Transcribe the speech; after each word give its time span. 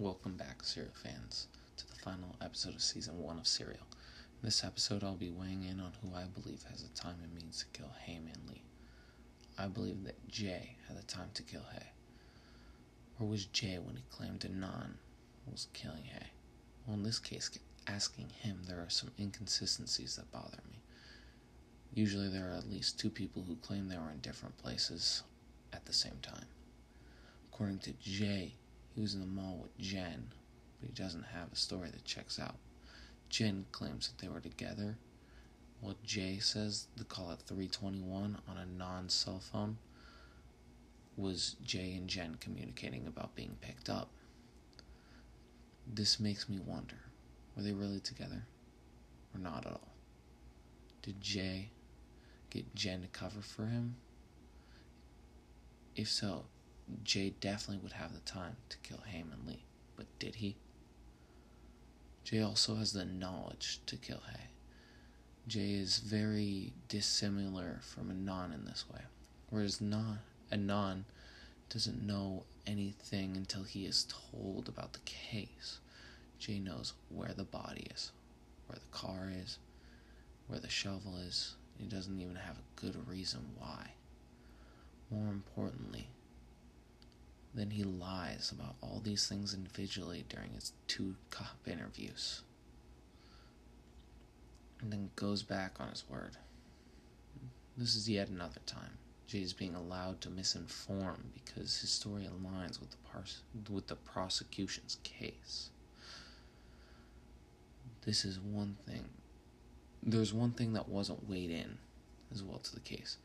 Welcome 0.00 0.36
back, 0.36 0.62
Serial 0.62 0.92
fans, 1.02 1.48
to 1.76 1.84
the 1.88 1.96
final 1.96 2.36
episode 2.40 2.76
of 2.76 2.82
season 2.82 3.18
one 3.20 3.36
of 3.36 3.48
Serial. 3.48 3.82
In 4.40 4.46
this 4.46 4.62
episode, 4.62 5.02
I'll 5.02 5.16
be 5.16 5.32
weighing 5.32 5.64
in 5.64 5.80
on 5.80 5.90
who 6.00 6.14
I 6.14 6.22
believe 6.26 6.62
has 6.70 6.84
the 6.84 6.88
time 6.90 7.16
and 7.20 7.34
means 7.34 7.58
to 7.58 7.76
kill 7.76 7.90
Hae-Min 8.04 8.46
Lee. 8.48 8.62
I 9.58 9.66
believe 9.66 10.04
that 10.04 10.28
Jay 10.28 10.76
had 10.86 10.96
the 10.96 11.02
time 11.02 11.30
to 11.34 11.42
kill 11.42 11.64
Hae. 11.72 11.88
Or 13.18 13.26
was 13.26 13.46
Jay 13.46 13.80
when 13.82 13.96
he 13.96 14.04
claimed 14.08 14.42
Adnan 14.42 14.98
was 15.50 15.66
killing 15.72 16.04
Hae? 16.04 16.30
Well, 16.86 16.96
in 16.96 17.02
this 17.02 17.18
case, 17.18 17.50
asking 17.88 18.28
him, 18.40 18.60
there 18.68 18.78
are 18.78 18.90
some 18.90 19.10
inconsistencies 19.18 20.14
that 20.14 20.30
bother 20.30 20.62
me. 20.70 20.78
Usually, 21.92 22.28
there 22.28 22.52
are 22.52 22.58
at 22.58 22.70
least 22.70 23.00
two 23.00 23.10
people 23.10 23.42
who 23.48 23.56
claim 23.56 23.88
they 23.88 23.98
were 23.98 24.12
in 24.12 24.20
different 24.20 24.58
places 24.58 25.24
at 25.72 25.86
the 25.86 25.92
same 25.92 26.20
time. 26.22 26.46
According 27.52 27.80
to 27.80 27.92
Jay, 28.00 28.52
he 28.98 29.02
was 29.02 29.14
in 29.14 29.20
the 29.20 29.26
mall 29.26 29.60
with 29.62 29.78
Jen, 29.78 30.26
but 30.80 30.88
he 30.88 30.92
doesn't 30.92 31.26
have 31.32 31.52
a 31.52 31.56
story 31.56 31.88
that 31.88 32.04
checks 32.04 32.40
out. 32.40 32.56
Jen 33.28 33.64
claims 33.70 34.08
that 34.08 34.18
they 34.20 34.28
were 34.28 34.40
together, 34.40 34.96
while 35.80 35.94
Jay 36.04 36.38
says 36.40 36.88
the 36.96 37.04
call 37.04 37.30
at 37.30 37.38
321 37.42 38.38
on 38.48 38.56
Adnan 38.56 39.08
cell 39.08 39.38
phone 39.38 39.78
was 41.16 41.54
Jay 41.62 41.94
and 41.94 42.08
Jen 42.08 42.38
communicating 42.40 43.06
about 43.06 43.36
being 43.36 43.56
picked 43.60 43.88
up. 43.88 44.08
This 45.86 46.18
makes 46.18 46.48
me 46.48 46.58
wonder 46.58 46.96
were 47.54 47.62
they 47.62 47.72
really 47.72 48.00
together 48.00 48.46
or 49.32 49.38
not 49.40 49.64
at 49.64 49.74
all? 49.74 49.92
Did 51.02 51.20
Jay 51.20 51.70
get 52.50 52.74
Jen 52.74 53.02
to 53.02 53.06
cover 53.06 53.42
for 53.42 53.66
him? 53.66 53.94
If 55.94 56.08
so, 56.08 56.46
Jay 57.04 57.34
definitely 57.40 57.82
would 57.82 57.92
have 57.92 58.14
the 58.14 58.20
time 58.20 58.56
to 58.68 58.76
kill 58.78 59.00
Hae-Min 59.06 59.46
Lee, 59.46 59.64
but 59.96 60.06
did 60.18 60.36
he? 60.36 60.56
Jay 62.24 62.40
also 62.42 62.76
has 62.76 62.92
the 62.92 63.04
knowledge 63.04 63.80
to 63.86 63.96
kill 63.96 64.22
Hae. 64.30 64.48
Jay 65.46 65.72
is 65.72 65.98
very 65.98 66.72
dissimilar 66.88 67.80
from 67.82 68.10
Adnan 68.10 68.54
in 68.54 68.64
this 68.66 68.84
way, 68.92 69.00
whereas 69.48 69.80
non, 69.80 70.18
Adnan 70.52 71.04
doesn't 71.70 72.06
know 72.06 72.44
anything 72.66 73.36
until 73.36 73.62
he 73.62 73.86
is 73.86 74.06
told 74.30 74.68
about 74.68 74.92
the 74.92 74.98
case. 75.00 75.78
Jay 76.38 76.58
knows 76.58 76.92
where 77.08 77.32
the 77.34 77.44
body 77.44 77.86
is, 77.94 78.12
where 78.66 78.78
the 78.78 78.96
car 78.98 79.30
is, 79.34 79.58
where 80.46 80.60
the 80.60 80.68
shovel 80.68 81.16
is. 81.16 81.54
He 81.78 81.86
doesn't 81.86 82.20
even 82.20 82.36
have 82.36 82.56
a 82.56 82.80
good 82.80 83.08
reason 83.08 83.40
why. 83.58 83.92
More 85.10 85.28
importantly, 85.28 86.08
then 87.58 87.70
he 87.70 87.82
lies 87.82 88.52
about 88.52 88.76
all 88.80 89.00
these 89.02 89.26
things 89.26 89.54
individually 89.54 90.24
during 90.28 90.52
his 90.54 90.72
two 90.86 91.16
cop 91.30 91.58
interviews. 91.66 92.42
And 94.80 94.92
then 94.92 95.10
goes 95.16 95.42
back 95.42 95.80
on 95.80 95.88
his 95.88 96.04
word. 96.08 96.36
This 97.76 97.96
is 97.96 98.08
yet 98.08 98.28
another 98.28 98.60
time 98.66 98.98
Jay 99.28 99.42
is 99.42 99.52
being 99.52 99.74
allowed 99.74 100.22
to 100.22 100.30
misinform 100.30 101.18
because 101.34 101.80
his 101.82 101.90
story 101.90 102.26
aligns 102.26 102.80
with 102.80 102.90
the 102.90 102.96
pars- 103.12 103.42
with 103.68 103.86
the 103.86 103.94
prosecution's 103.94 104.96
case. 105.02 105.68
This 108.06 108.24
is 108.24 108.40
one 108.40 108.78
thing. 108.86 109.10
There's 110.02 110.32
one 110.32 110.52
thing 110.52 110.72
that 110.72 110.88
wasn't 110.88 111.28
weighed 111.28 111.50
in 111.50 111.76
as 112.32 112.42
well 112.42 112.58
to 112.58 112.74
the 112.74 112.80
case. 112.80 113.18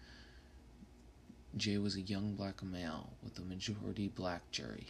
Jay 1.56 1.78
was 1.78 1.96
a 1.96 2.02
young 2.02 2.34
black 2.34 2.64
male 2.64 3.14
with 3.24 3.38
a 3.38 3.42
majority 3.42 4.08
black 4.08 4.50
jury. 4.52 4.88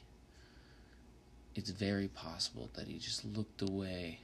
It's 1.56 1.70
very 1.70 2.08
possible 2.08 2.70
that 2.76 2.88
he 2.88 2.98
just 2.98 3.26
looked 3.26 3.62
away, 3.62 4.22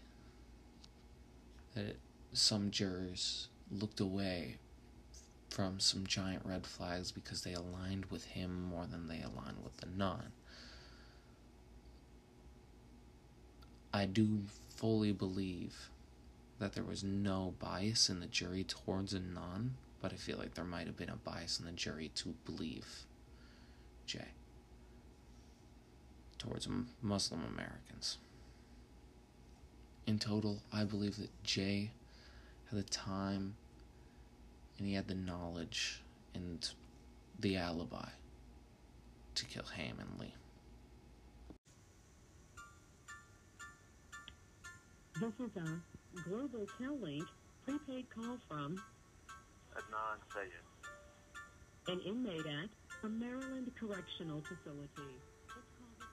that 1.75 1.97
some 2.33 2.71
jurors 2.71 3.49
looked 3.69 3.99
away 3.99 4.57
from 5.49 5.79
some 5.79 6.07
giant 6.07 6.45
red 6.45 6.65
flags 6.65 7.11
because 7.11 7.41
they 7.41 7.53
aligned 7.53 8.05
with 8.05 8.25
him 8.25 8.63
more 8.63 8.85
than 8.85 9.07
they 9.07 9.21
aligned 9.21 9.63
with 9.63 9.77
the 9.77 9.87
non. 9.87 10.31
I 13.93 14.05
do 14.05 14.43
fully 14.69 15.11
believe 15.11 15.89
that 16.59 16.73
there 16.73 16.83
was 16.83 17.03
no 17.03 17.55
bias 17.59 18.09
in 18.09 18.19
the 18.19 18.27
jury 18.27 18.63
towards 18.63 19.13
Adnan 19.13 19.71
but 20.01 20.13
I 20.13 20.15
feel 20.15 20.37
like 20.37 20.53
there 20.53 20.65
might 20.65 20.87
have 20.87 20.97
been 20.97 21.09
a 21.09 21.15
bias 21.15 21.59
in 21.59 21.65
the 21.65 21.71
jury 21.71 22.11
to 22.15 22.35
believe 22.45 23.05
Jay 24.05 24.29
towards 26.37 26.67
Muslim 27.01 27.41
Americans. 27.53 28.17
In 30.07 30.17
total, 30.17 30.61
I 30.73 30.85
believe 30.85 31.17
that 31.17 31.43
Jay 31.43 31.91
had 32.69 32.79
the 32.79 32.83
time 32.83 33.55
and 34.77 34.87
he 34.87 34.93
had 34.93 35.07
the 35.07 35.15
knowledge 35.15 36.01
and 36.33 36.67
the 37.37 37.57
alibi 37.57 38.07
to 39.35 39.45
kill 39.45 39.65
Hae-Min 39.75 40.07
Lee. 40.19 40.33
This 45.19 45.33
is 45.39 45.55
a 45.57 46.21
Global 46.29 46.65
Tel-Link 46.77 47.25
prepaid 47.65 48.09
call 48.09 48.37
from 48.47 48.81
Adnan 49.79 50.19
Syed. 50.33 50.51
An 51.87 52.01
inmate 52.01 52.45
at 52.45 52.69
a 53.03 53.07
Maryland 53.07 53.71
Correctional 53.79 54.41
Facility. 54.41 55.15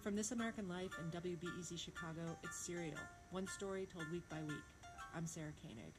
From 0.03 0.15
This 0.15 0.31
American 0.31 0.69
Life 0.69 0.93
and 1.00 1.10
WBEZ 1.10 1.76
Chicago, 1.76 2.37
it's 2.44 2.56
Serial, 2.56 2.94
one 3.32 3.49
story 3.49 3.88
told 3.93 4.09
week 4.12 4.22
by 4.31 4.41
week. 4.43 4.62
I'm 5.16 5.26
Sarah 5.26 5.53
Koenig. 5.60 5.94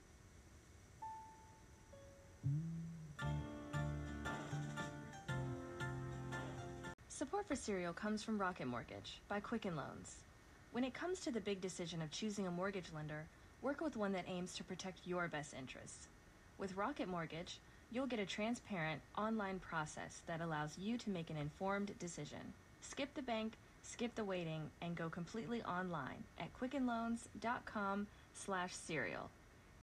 Support 7.10 7.48
for 7.50 7.56
Serial 7.58 7.92
comes 7.92 8.24
from 8.24 8.40
Rocket 8.40 8.68
Mortgage 8.68 9.20
by 9.28 9.42
Quicken 9.42 9.76
Loans. 9.76 10.24
When 10.72 10.86
it 10.86 10.94
comes 10.94 11.20
to 11.22 11.32
the 11.32 11.42
big 11.42 11.60
decision 11.60 12.02
of 12.02 12.12
choosing 12.12 12.48
a 12.48 12.52
mortgage 12.52 12.94
lender, 12.96 13.26
work 13.62 13.82
with 13.82 13.98
one 13.98 14.14
that 14.14 14.26
aims 14.30 14.54
to 14.54 14.64
protect 14.64 15.06
your 15.06 15.28
best 15.28 15.54
interests. 15.54 16.08
With 16.58 16.76
Rocket 16.76 17.08
Mortgage, 17.08 17.60
you'll 17.92 18.08
get 18.08 18.20
a 18.20 18.26
transparent 18.26 19.02
online 19.16 19.60
process 19.60 20.22
that 20.26 20.42
allows 20.42 20.78
you 20.78 20.98
to 20.98 21.10
make 21.12 21.30
an 21.30 21.38
informed 21.38 21.92
decision. 22.00 22.54
Skip 22.82 23.14
the 23.14 23.22
bank, 23.22 23.54
skip 23.84 24.16
the 24.16 24.26
waiting, 24.26 24.72
and 24.82 24.96
go 24.96 25.08
completely 25.08 25.62
online 25.64 26.24
at 26.40 26.52
quickenloans.com 26.60 28.08
slash 28.34 28.74
serial. 28.74 29.30